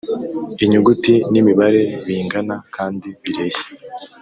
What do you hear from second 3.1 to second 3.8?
bireshya